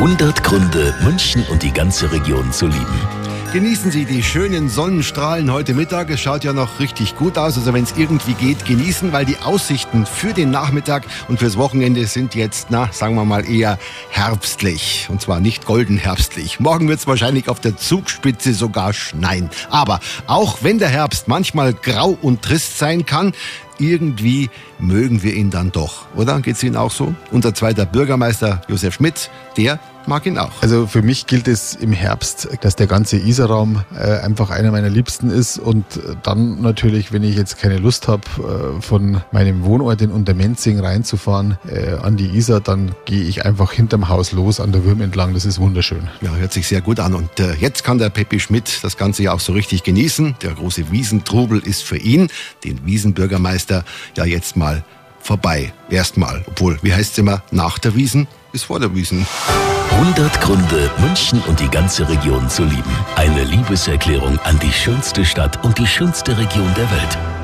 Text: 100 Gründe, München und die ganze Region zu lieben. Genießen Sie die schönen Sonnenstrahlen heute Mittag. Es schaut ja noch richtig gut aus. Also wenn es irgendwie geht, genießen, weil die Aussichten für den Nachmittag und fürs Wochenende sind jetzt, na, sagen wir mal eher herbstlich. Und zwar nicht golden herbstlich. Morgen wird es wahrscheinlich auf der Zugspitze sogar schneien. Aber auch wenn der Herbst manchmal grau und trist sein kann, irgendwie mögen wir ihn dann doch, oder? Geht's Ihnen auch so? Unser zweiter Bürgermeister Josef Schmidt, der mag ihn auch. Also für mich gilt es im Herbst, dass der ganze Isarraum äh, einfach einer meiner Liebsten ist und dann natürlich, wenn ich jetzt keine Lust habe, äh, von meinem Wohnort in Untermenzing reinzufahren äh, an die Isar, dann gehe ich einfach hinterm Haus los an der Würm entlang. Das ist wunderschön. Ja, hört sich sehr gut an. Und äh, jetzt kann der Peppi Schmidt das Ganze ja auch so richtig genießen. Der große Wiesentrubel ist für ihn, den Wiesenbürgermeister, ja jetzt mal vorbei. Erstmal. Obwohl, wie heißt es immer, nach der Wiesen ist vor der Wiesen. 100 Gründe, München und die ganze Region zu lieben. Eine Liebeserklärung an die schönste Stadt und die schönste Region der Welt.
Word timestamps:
100 0.00 0.42
Gründe, 0.42 0.94
München 1.02 1.44
und 1.50 1.62
die 1.62 1.74
ganze 1.74 2.10
Region 2.10 2.50
zu 2.52 2.66
lieben. 2.66 2.98
Genießen 3.52 3.90
Sie 3.90 4.06
die 4.06 4.22
schönen 4.22 4.70
Sonnenstrahlen 4.70 5.52
heute 5.52 5.74
Mittag. 5.74 6.08
Es 6.08 6.20
schaut 6.20 6.42
ja 6.42 6.54
noch 6.54 6.80
richtig 6.80 7.16
gut 7.16 7.36
aus. 7.36 7.58
Also 7.58 7.74
wenn 7.74 7.84
es 7.84 7.92
irgendwie 7.98 8.32
geht, 8.32 8.64
genießen, 8.64 9.12
weil 9.12 9.26
die 9.26 9.36
Aussichten 9.40 10.06
für 10.06 10.32
den 10.32 10.50
Nachmittag 10.50 11.04
und 11.28 11.38
fürs 11.38 11.58
Wochenende 11.58 12.06
sind 12.06 12.34
jetzt, 12.34 12.68
na, 12.70 12.88
sagen 12.92 13.14
wir 13.14 13.26
mal 13.26 13.44
eher 13.46 13.78
herbstlich. 14.08 15.06
Und 15.10 15.20
zwar 15.20 15.38
nicht 15.38 15.66
golden 15.66 15.98
herbstlich. 15.98 16.60
Morgen 16.60 16.88
wird 16.88 17.00
es 17.00 17.06
wahrscheinlich 17.06 17.50
auf 17.50 17.60
der 17.60 17.76
Zugspitze 17.76 18.54
sogar 18.54 18.94
schneien. 18.94 19.50
Aber 19.68 20.00
auch 20.26 20.62
wenn 20.62 20.78
der 20.78 20.88
Herbst 20.88 21.28
manchmal 21.28 21.74
grau 21.74 22.16
und 22.22 22.40
trist 22.40 22.78
sein 22.78 23.04
kann, 23.04 23.34
irgendwie 23.80 24.50
mögen 24.78 25.22
wir 25.22 25.34
ihn 25.34 25.50
dann 25.50 25.72
doch, 25.72 26.06
oder? 26.14 26.40
Geht's 26.40 26.62
Ihnen 26.62 26.76
auch 26.76 26.92
so? 26.92 27.14
Unser 27.30 27.54
zweiter 27.54 27.86
Bürgermeister 27.86 28.62
Josef 28.68 28.94
Schmidt, 28.94 29.30
der 29.56 29.80
mag 30.06 30.26
ihn 30.26 30.38
auch. 30.38 30.62
Also 30.62 30.86
für 30.86 31.02
mich 31.02 31.26
gilt 31.26 31.48
es 31.48 31.74
im 31.74 31.92
Herbst, 31.92 32.48
dass 32.62 32.76
der 32.76 32.86
ganze 32.86 33.16
Isarraum 33.16 33.82
äh, 33.94 34.18
einfach 34.18 34.50
einer 34.50 34.70
meiner 34.70 34.88
Liebsten 34.88 35.30
ist 35.30 35.58
und 35.58 35.84
dann 36.22 36.60
natürlich, 36.60 37.12
wenn 37.12 37.22
ich 37.22 37.36
jetzt 37.36 37.58
keine 37.58 37.78
Lust 37.78 38.08
habe, 38.08 38.22
äh, 38.38 38.82
von 38.82 39.20
meinem 39.32 39.64
Wohnort 39.64 40.02
in 40.02 40.10
Untermenzing 40.10 40.80
reinzufahren 40.80 41.58
äh, 41.68 41.92
an 42.02 42.16
die 42.16 42.36
Isar, 42.36 42.60
dann 42.60 42.92
gehe 43.04 43.22
ich 43.22 43.44
einfach 43.44 43.72
hinterm 43.72 44.08
Haus 44.08 44.32
los 44.32 44.60
an 44.60 44.72
der 44.72 44.84
Würm 44.84 45.00
entlang. 45.00 45.34
Das 45.34 45.44
ist 45.44 45.60
wunderschön. 45.60 46.08
Ja, 46.20 46.34
hört 46.34 46.52
sich 46.52 46.66
sehr 46.66 46.80
gut 46.80 47.00
an. 47.00 47.14
Und 47.14 47.38
äh, 47.38 47.54
jetzt 47.54 47.84
kann 47.84 47.98
der 47.98 48.10
Peppi 48.10 48.40
Schmidt 48.40 48.80
das 48.82 48.96
Ganze 48.96 49.22
ja 49.22 49.32
auch 49.32 49.40
so 49.40 49.52
richtig 49.52 49.84
genießen. 49.84 50.36
Der 50.42 50.52
große 50.52 50.90
Wiesentrubel 50.90 51.60
ist 51.60 51.84
für 51.84 51.98
ihn, 51.98 52.28
den 52.64 52.84
Wiesenbürgermeister, 52.84 53.69
ja 54.16 54.24
jetzt 54.24 54.56
mal 54.56 54.84
vorbei. 55.20 55.72
Erstmal. 55.90 56.44
Obwohl, 56.46 56.78
wie 56.82 56.92
heißt 56.92 57.12
es 57.12 57.18
immer, 57.18 57.42
nach 57.50 57.78
der 57.78 57.94
Wiesen 57.94 58.26
ist 58.52 58.64
vor 58.64 58.80
der 58.80 58.94
Wiesen. 58.94 59.26
100 59.92 60.40
Gründe, 60.40 60.90
München 60.98 61.40
und 61.46 61.60
die 61.60 61.68
ganze 61.68 62.08
Region 62.08 62.48
zu 62.48 62.64
lieben. 62.64 62.96
Eine 63.16 63.44
Liebeserklärung 63.44 64.38
an 64.40 64.58
die 64.60 64.72
schönste 64.72 65.24
Stadt 65.24 65.62
und 65.64 65.78
die 65.78 65.86
schönste 65.86 66.36
Region 66.38 66.72
der 66.74 66.90
Welt. 66.90 67.39